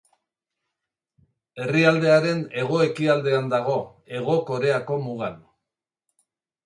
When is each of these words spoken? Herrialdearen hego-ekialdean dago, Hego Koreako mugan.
Herrialdearen 1.65 2.41
hego-ekialdean 2.61 3.53
dago, 3.55 3.77
Hego 4.17 4.39
Koreako 4.49 4.99
mugan. 5.09 5.37